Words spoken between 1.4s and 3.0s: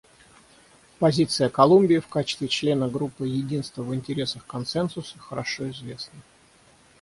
Колумбии в качестве члена